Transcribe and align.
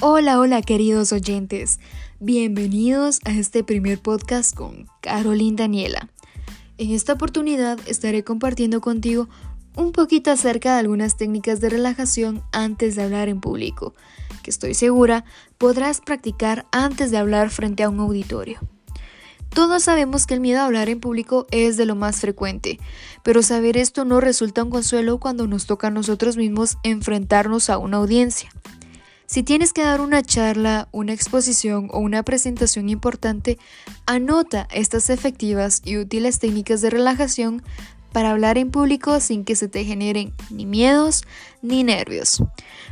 Hola, 0.00 0.38
hola 0.38 0.62
queridos 0.62 1.12
oyentes. 1.12 1.80
Bienvenidos 2.20 3.18
a 3.24 3.32
este 3.32 3.64
primer 3.64 3.98
podcast 3.98 4.54
con 4.54 4.86
Carolina 5.00 5.64
Daniela. 5.64 6.08
En 6.76 6.92
esta 6.92 7.14
oportunidad 7.14 7.80
estaré 7.84 8.22
compartiendo 8.22 8.80
contigo 8.80 9.28
un 9.74 9.90
poquito 9.90 10.30
acerca 10.30 10.74
de 10.74 10.78
algunas 10.78 11.16
técnicas 11.16 11.60
de 11.60 11.70
relajación 11.70 12.44
antes 12.52 12.94
de 12.94 13.02
hablar 13.02 13.28
en 13.28 13.40
público, 13.40 13.92
que 14.44 14.50
estoy 14.50 14.74
segura 14.74 15.24
podrás 15.58 16.00
practicar 16.00 16.66
antes 16.70 17.10
de 17.10 17.18
hablar 17.18 17.50
frente 17.50 17.82
a 17.82 17.88
un 17.88 17.98
auditorio. 17.98 18.60
Todos 19.52 19.82
sabemos 19.82 20.26
que 20.26 20.34
el 20.34 20.40
miedo 20.40 20.60
a 20.60 20.66
hablar 20.66 20.88
en 20.90 21.00
público 21.00 21.48
es 21.50 21.76
de 21.76 21.86
lo 21.86 21.96
más 21.96 22.20
frecuente, 22.20 22.78
pero 23.24 23.42
saber 23.42 23.76
esto 23.76 24.04
no 24.04 24.20
resulta 24.20 24.62
un 24.62 24.70
consuelo 24.70 25.18
cuando 25.18 25.48
nos 25.48 25.66
toca 25.66 25.88
a 25.88 25.90
nosotros 25.90 26.36
mismos 26.36 26.78
enfrentarnos 26.84 27.68
a 27.68 27.78
una 27.78 27.96
audiencia. 27.96 28.48
Si 29.28 29.42
tienes 29.42 29.74
que 29.74 29.82
dar 29.82 30.00
una 30.00 30.22
charla, 30.22 30.88
una 30.90 31.12
exposición 31.12 31.90
o 31.92 31.98
una 31.98 32.22
presentación 32.22 32.88
importante, 32.88 33.58
anota 34.06 34.66
estas 34.72 35.10
efectivas 35.10 35.82
y 35.84 35.98
útiles 35.98 36.38
técnicas 36.38 36.80
de 36.80 36.88
relajación 36.88 37.62
para 38.10 38.30
hablar 38.30 38.56
en 38.56 38.70
público 38.70 39.20
sin 39.20 39.44
que 39.44 39.54
se 39.54 39.68
te 39.68 39.84
generen 39.84 40.32
ni 40.48 40.64
miedos 40.64 41.24
ni 41.60 41.84
nervios. 41.84 42.42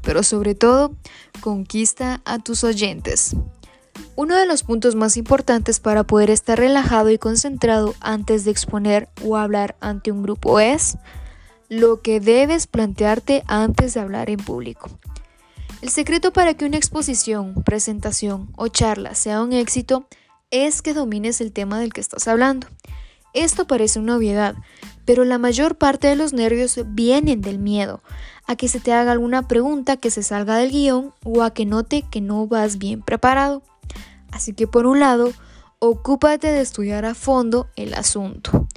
Pero 0.00 0.22
sobre 0.22 0.54
todo, 0.54 0.96
conquista 1.42 2.22
a 2.24 2.38
tus 2.38 2.64
oyentes. 2.64 3.36
Uno 4.16 4.34
de 4.34 4.46
los 4.46 4.62
puntos 4.62 4.94
más 4.94 5.18
importantes 5.18 5.80
para 5.80 6.04
poder 6.04 6.30
estar 6.30 6.58
relajado 6.58 7.10
y 7.10 7.18
concentrado 7.18 7.94
antes 8.00 8.46
de 8.46 8.52
exponer 8.52 9.10
o 9.22 9.36
hablar 9.36 9.76
ante 9.80 10.10
un 10.10 10.22
grupo 10.22 10.60
es 10.60 10.96
lo 11.68 12.00
que 12.00 12.20
debes 12.20 12.66
plantearte 12.66 13.42
antes 13.48 13.92
de 13.92 14.00
hablar 14.00 14.30
en 14.30 14.38
público. 14.38 14.88
El 15.82 15.90
secreto 15.90 16.32
para 16.32 16.54
que 16.54 16.64
una 16.64 16.76
exposición, 16.76 17.54
presentación 17.64 18.52
o 18.56 18.68
charla 18.68 19.16
sea 19.16 19.42
un 19.42 19.52
éxito 19.52 20.06
es 20.52 20.80
que 20.80 20.94
domines 20.94 21.40
el 21.40 21.50
tema 21.50 21.80
del 21.80 21.92
que 21.92 22.00
estás 22.00 22.28
hablando. 22.28 22.68
Esto 23.34 23.66
parece 23.66 23.98
una 23.98 24.16
obviedad, 24.16 24.54
pero 25.04 25.24
la 25.24 25.38
mayor 25.38 25.76
parte 25.76 26.06
de 26.06 26.14
los 26.14 26.32
nervios 26.32 26.78
vienen 26.86 27.40
del 27.40 27.58
miedo 27.58 28.00
a 28.46 28.54
que 28.54 28.68
se 28.68 28.78
te 28.78 28.92
haga 28.92 29.10
alguna 29.10 29.48
pregunta 29.48 29.96
que 29.96 30.12
se 30.12 30.22
salga 30.22 30.56
del 30.56 30.70
guion 30.70 31.14
o 31.24 31.42
a 31.42 31.52
que 31.52 31.66
note 31.66 32.04
que 32.08 32.20
no 32.20 32.46
vas 32.46 32.78
bien 32.78 33.02
preparado. 33.02 33.64
Así 34.30 34.52
que 34.52 34.68
por 34.68 34.86
un 34.86 35.00
lado, 35.00 35.32
ocúpate 35.80 36.46
de 36.46 36.60
estudiar 36.60 37.04
a 37.06 37.16
fondo 37.16 37.66
el 37.74 37.94
asunto. 37.94 38.68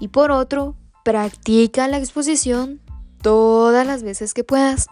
Y 0.00 0.08
por 0.08 0.32
otro, 0.32 0.74
practica 1.04 1.86
la 1.86 1.98
exposición 1.98 2.80
todas 3.22 3.86
las 3.86 4.02
veces 4.02 4.34
que 4.34 4.42
puedas, 4.42 4.88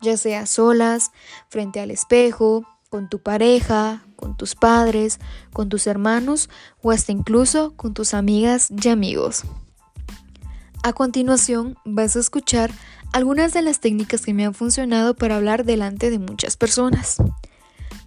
ya 0.00 0.16
sea 0.16 0.46
solas, 0.46 1.12
frente 1.48 1.80
al 1.80 1.90
espejo, 1.90 2.64
con 2.90 3.08
tu 3.08 3.18
pareja, 3.18 4.02
con 4.16 4.36
tus 4.36 4.54
padres, 4.54 5.18
con 5.52 5.68
tus 5.68 5.86
hermanos 5.86 6.48
o 6.82 6.90
hasta 6.90 7.12
incluso 7.12 7.74
con 7.76 7.94
tus 7.94 8.14
amigas 8.14 8.68
y 8.70 8.88
amigos. 8.88 9.42
A 10.82 10.92
continuación 10.92 11.76
vas 11.84 12.16
a 12.16 12.20
escuchar 12.20 12.70
algunas 13.12 13.52
de 13.52 13.62
las 13.62 13.80
técnicas 13.80 14.24
que 14.24 14.34
me 14.34 14.44
han 14.44 14.54
funcionado 14.54 15.14
para 15.14 15.36
hablar 15.36 15.64
delante 15.64 16.10
de 16.10 16.18
muchas 16.18 16.56
personas. 16.56 17.16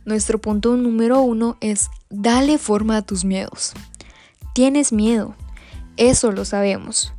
Nuestro 0.06 0.40
punto 0.40 0.76
número 0.78 1.22
uno 1.22 1.58
es 1.62 1.90
dale 2.10 2.58
forma 2.58 2.98
a 2.98 3.02
tus 3.02 3.24
miedos. 3.24 3.74
Tienes 4.54 4.92
miedo, 4.92 5.36
eso 5.98 6.32
lo 6.32 6.46
sabemos. 6.46 7.14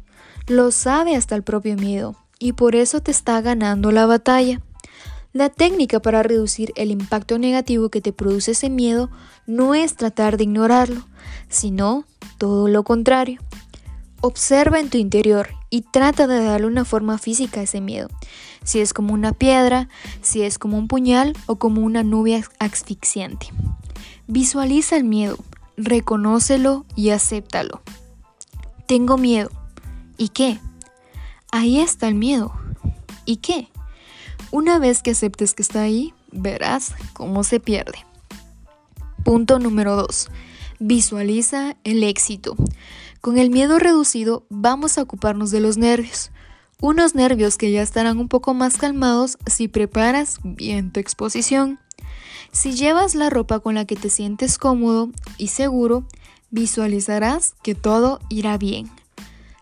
Lo 0.48 0.72
sabe 0.72 1.14
hasta 1.14 1.36
el 1.36 1.44
propio 1.44 1.76
miedo 1.76 2.16
y 2.42 2.54
por 2.54 2.74
eso 2.74 3.00
te 3.00 3.12
está 3.12 3.40
ganando 3.40 3.92
la 3.92 4.04
batalla. 4.04 4.60
La 5.32 5.48
técnica 5.48 6.02
para 6.02 6.24
reducir 6.24 6.72
el 6.74 6.90
impacto 6.90 7.38
negativo 7.38 7.88
que 7.88 8.00
te 8.00 8.12
produce 8.12 8.50
ese 8.50 8.68
miedo 8.68 9.10
no 9.46 9.76
es 9.76 9.94
tratar 9.94 10.36
de 10.36 10.44
ignorarlo, 10.44 11.06
sino 11.48 12.04
todo 12.38 12.66
lo 12.66 12.82
contrario. 12.82 13.40
Observa 14.20 14.80
en 14.80 14.90
tu 14.90 14.98
interior 14.98 15.50
y 15.70 15.82
trata 15.82 16.26
de 16.26 16.42
darle 16.42 16.66
una 16.66 16.84
forma 16.84 17.16
física 17.16 17.60
a 17.60 17.62
ese 17.62 17.80
miedo. 17.80 18.08
Si 18.64 18.80
es 18.80 18.92
como 18.92 19.14
una 19.14 19.32
piedra, 19.32 19.88
si 20.20 20.42
es 20.42 20.58
como 20.58 20.78
un 20.78 20.88
puñal 20.88 21.34
o 21.46 21.56
como 21.56 21.82
una 21.82 22.02
nube 22.02 22.42
asfixiante. 22.58 23.50
Visualiza 24.26 24.96
el 24.96 25.04
miedo, 25.04 25.38
reconócelo 25.76 26.86
y 26.96 27.10
acéptalo. 27.10 27.82
Tengo 28.88 29.16
miedo. 29.16 29.50
¿Y 30.18 30.30
qué? 30.30 30.58
Ahí 31.54 31.80
está 31.80 32.08
el 32.08 32.14
miedo. 32.14 32.50
¿Y 33.26 33.36
qué? 33.36 33.68
Una 34.50 34.78
vez 34.78 35.02
que 35.02 35.10
aceptes 35.10 35.52
que 35.52 35.60
está 35.60 35.82
ahí, 35.82 36.14
verás 36.32 36.94
cómo 37.12 37.44
se 37.44 37.60
pierde. 37.60 37.98
Punto 39.22 39.58
número 39.58 39.94
2. 39.94 40.30
Visualiza 40.78 41.76
el 41.84 42.04
éxito. 42.04 42.56
Con 43.20 43.36
el 43.36 43.50
miedo 43.50 43.78
reducido 43.78 44.46
vamos 44.48 44.96
a 44.96 45.02
ocuparnos 45.02 45.50
de 45.50 45.60
los 45.60 45.76
nervios. 45.76 46.30
Unos 46.80 47.14
nervios 47.14 47.58
que 47.58 47.70
ya 47.70 47.82
estarán 47.82 48.18
un 48.18 48.28
poco 48.28 48.54
más 48.54 48.78
calmados 48.78 49.36
si 49.46 49.68
preparas 49.68 50.38
bien 50.42 50.90
tu 50.90 51.00
exposición. 51.00 51.78
Si 52.50 52.72
llevas 52.72 53.14
la 53.14 53.28
ropa 53.28 53.60
con 53.60 53.74
la 53.74 53.84
que 53.84 53.96
te 53.96 54.08
sientes 54.08 54.56
cómodo 54.56 55.10
y 55.36 55.48
seguro, 55.48 56.06
visualizarás 56.50 57.56
que 57.62 57.74
todo 57.74 58.20
irá 58.30 58.56
bien. 58.56 58.90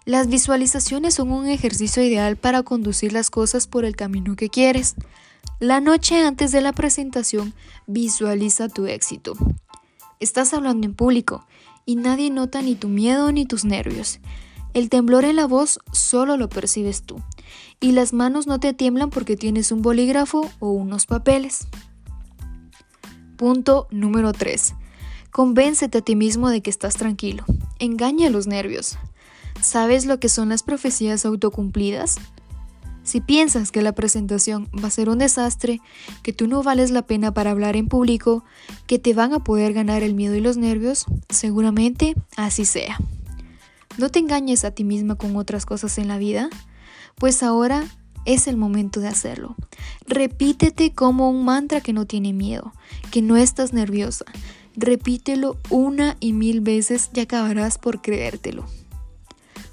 Las 0.06 0.28
visualizaciones 0.28 1.14
son 1.14 1.30
un 1.30 1.46
ejercicio 1.46 2.02
ideal 2.02 2.36
para 2.36 2.62
conducir 2.62 3.12
las 3.12 3.30
cosas 3.30 3.66
por 3.66 3.84
el 3.84 3.96
camino 3.96 4.34
que 4.34 4.48
quieres. 4.48 4.94
La 5.58 5.80
noche 5.80 6.22
antes 6.22 6.52
de 6.52 6.62
la 6.62 6.72
presentación, 6.72 7.52
visualiza 7.86 8.68
tu 8.68 8.86
éxito. 8.86 9.34
Estás 10.18 10.54
hablando 10.54 10.86
en 10.86 10.94
público 10.94 11.46
y 11.84 11.96
nadie 11.96 12.30
nota 12.30 12.62
ni 12.62 12.74
tu 12.74 12.88
miedo 12.88 13.30
ni 13.30 13.44
tus 13.44 13.64
nervios. 13.64 14.20
El 14.72 14.88
temblor 14.88 15.24
en 15.24 15.36
la 15.36 15.46
voz 15.46 15.80
solo 15.92 16.36
lo 16.36 16.48
percibes 16.48 17.02
tú, 17.02 17.20
y 17.80 17.92
las 17.92 18.12
manos 18.12 18.46
no 18.46 18.60
te 18.60 18.72
tiemblan 18.72 19.10
porque 19.10 19.36
tienes 19.36 19.72
un 19.72 19.82
bolígrafo 19.82 20.48
o 20.60 20.70
unos 20.70 21.06
papeles. 21.06 21.66
Punto 23.36 23.88
número 23.90 24.32
3. 24.32 24.74
Convéncete 25.32 25.98
a 25.98 26.02
ti 26.02 26.14
mismo 26.14 26.50
de 26.50 26.60
que 26.60 26.70
estás 26.70 26.94
tranquilo. 26.94 27.44
Engaña 27.78 28.30
los 28.30 28.46
nervios. 28.46 28.96
¿Sabes 29.62 30.06
lo 30.06 30.18
que 30.18 30.28
son 30.28 30.48
las 30.48 30.62
profecías 30.62 31.24
autocumplidas? 31.26 32.16
Si 33.02 33.20
piensas 33.20 33.72
que 33.72 33.82
la 33.82 33.92
presentación 33.92 34.68
va 34.72 34.88
a 34.88 34.90
ser 34.90 35.08
un 35.08 35.18
desastre, 35.18 35.80
que 36.22 36.32
tú 36.32 36.46
no 36.46 36.62
vales 36.62 36.90
la 36.90 37.02
pena 37.02 37.32
para 37.32 37.50
hablar 37.50 37.76
en 37.76 37.88
público, 37.88 38.44
que 38.86 38.98
te 38.98 39.14
van 39.14 39.32
a 39.32 39.42
poder 39.42 39.72
ganar 39.72 40.02
el 40.02 40.14
miedo 40.14 40.34
y 40.34 40.40
los 40.40 40.56
nervios, 40.56 41.06
seguramente 41.28 42.14
así 42.36 42.64
sea. 42.64 42.98
No 43.98 44.10
te 44.10 44.18
engañes 44.18 44.64
a 44.64 44.70
ti 44.70 44.84
misma 44.84 45.16
con 45.16 45.36
otras 45.36 45.66
cosas 45.66 45.98
en 45.98 46.08
la 46.08 46.18
vida, 46.18 46.50
pues 47.16 47.42
ahora 47.42 47.84
es 48.24 48.46
el 48.46 48.56
momento 48.56 49.00
de 49.00 49.08
hacerlo. 49.08 49.56
Repítete 50.06 50.92
como 50.92 51.30
un 51.30 51.44
mantra 51.44 51.80
que 51.80 51.92
no 51.92 52.06
tiene 52.06 52.32
miedo, 52.32 52.72
que 53.10 53.22
no 53.22 53.36
estás 53.36 53.72
nerviosa. 53.72 54.24
Repítelo 54.76 55.58
una 55.68 56.16
y 56.20 56.32
mil 56.32 56.60
veces 56.60 57.10
y 57.14 57.20
acabarás 57.20 57.78
por 57.78 58.00
creértelo. 58.00 58.66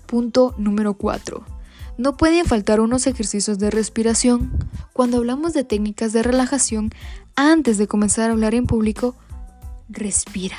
Punto 0.07 0.55
número 0.57 0.95
4 0.95 1.57
no 1.97 2.15
pueden 2.15 2.45
faltar 2.45 2.79
unos 2.79 3.07
ejercicios 3.07 3.57
de 3.57 3.71
respiración. 3.71 4.51
Cuando 4.93 5.17
hablamos 5.17 5.53
de 5.53 5.63
técnicas 5.63 6.13
de 6.13 6.23
relajación, 6.23 6.91
antes 7.35 7.77
de 7.77 7.87
comenzar 7.87 8.29
a 8.29 8.33
hablar 8.33 8.53
en 8.53 8.67
público, 8.67 9.15
respira. 9.89 10.57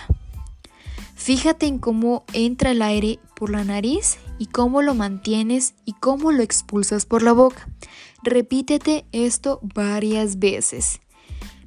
Fíjate 1.14 1.66
en 1.66 1.78
cómo 1.78 2.24
entra 2.32 2.72
el 2.72 2.82
aire 2.82 3.20
por 3.34 3.50
la 3.50 3.64
nariz 3.64 4.18
y 4.38 4.46
cómo 4.46 4.82
lo 4.82 4.94
mantienes 4.94 5.74
y 5.84 5.92
cómo 5.94 6.32
lo 6.32 6.42
expulsas 6.42 7.06
por 7.06 7.22
la 7.22 7.32
boca. 7.32 7.68
Repítete 8.22 9.04
esto 9.12 9.60
varias 9.62 10.38
veces. 10.38 11.00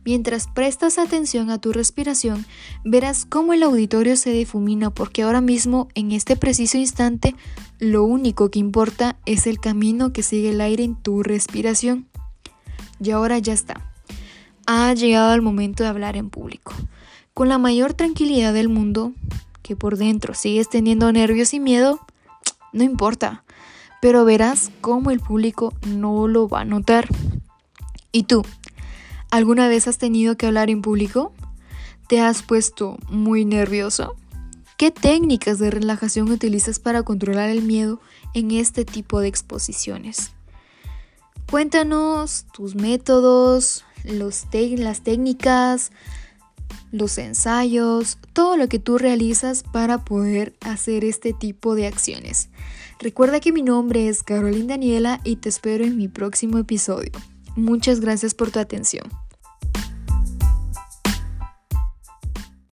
Mientras 0.03 0.47
prestas 0.47 0.97
atención 0.97 1.51
a 1.51 1.59
tu 1.59 1.73
respiración, 1.73 2.45
verás 2.83 3.25
cómo 3.25 3.53
el 3.53 3.61
auditorio 3.61 4.15
se 4.15 4.31
difumina 4.31 4.89
porque 4.89 5.21
ahora 5.21 5.41
mismo, 5.41 5.89
en 5.93 6.11
este 6.11 6.35
preciso 6.35 6.79
instante, 6.79 7.35
lo 7.77 8.03
único 8.03 8.49
que 8.49 8.57
importa 8.57 9.17
es 9.27 9.45
el 9.45 9.59
camino 9.59 10.11
que 10.11 10.23
sigue 10.23 10.51
el 10.51 10.61
aire 10.61 10.83
en 10.83 10.95
tu 10.95 11.21
respiración. 11.21 12.07
Y 12.99 13.11
ahora 13.11 13.37
ya 13.37 13.53
está. 13.53 13.91
Ha 14.65 14.93
llegado 14.93 15.35
el 15.35 15.41
momento 15.43 15.83
de 15.83 15.89
hablar 15.89 16.17
en 16.17 16.31
público. 16.31 16.73
Con 17.35 17.49
la 17.49 17.59
mayor 17.59 17.93
tranquilidad 17.93 18.53
del 18.53 18.69
mundo, 18.69 19.13
que 19.61 19.75
por 19.75 19.97
dentro 19.97 20.33
sigues 20.33 20.67
teniendo 20.67 21.11
nervios 21.11 21.53
y 21.53 21.59
miedo, 21.59 21.99
no 22.73 22.83
importa. 22.83 23.43
Pero 24.01 24.25
verás 24.25 24.71
cómo 24.81 25.11
el 25.11 25.19
público 25.19 25.73
no 25.87 26.27
lo 26.27 26.47
va 26.47 26.61
a 26.61 26.65
notar. 26.65 27.07
¿Y 28.11 28.23
tú? 28.23 28.43
¿Alguna 29.31 29.69
vez 29.69 29.87
has 29.87 29.97
tenido 29.97 30.35
que 30.35 30.45
hablar 30.45 30.69
en 30.69 30.81
público? 30.81 31.31
¿Te 32.09 32.19
has 32.19 32.43
puesto 32.43 32.97
muy 33.09 33.45
nervioso? 33.45 34.17
¿Qué 34.77 34.91
técnicas 34.91 35.57
de 35.57 35.71
relajación 35.71 36.29
utilizas 36.29 36.79
para 36.79 37.03
controlar 37.03 37.49
el 37.49 37.61
miedo 37.61 38.01
en 38.33 38.51
este 38.51 38.83
tipo 38.83 39.21
de 39.21 39.29
exposiciones? 39.29 40.31
Cuéntanos 41.49 42.45
tus 42.51 42.75
métodos, 42.75 43.85
las 44.03 44.49
técnicas, 44.49 45.91
los 46.91 47.17
ensayos, 47.17 48.17
todo 48.33 48.57
lo 48.57 48.67
que 48.67 48.79
tú 48.79 48.97
realizas 48.97 49.63
para 49.63 50.03
poder 50.03 50.57
hacer 50.59 51.05
este 51.05 51.31
tipo 51.31 51.73
de 51.75 51.87
acciones. 51.87 52.49
Recuerda 52.99 53.39
que 53.39 53.53
mi 53.53 53.61
nombre 53.61 54.09
es 54.09 54.23
Carolina 54.23 54.73
Daniela 54.73 55.21
y 55.23 55.37
te 55.37 55.47
espero 55.47 55.85
en 55.85 55.95
mi 55.95 56.09
próximo 56.09 56.57
episodio. 56.57 57.13
Muchas 57.55 57.99
gracias 57.99 58.33
por 58.33 58.51
tu 58.51 58.59
atención. 58.59 59.03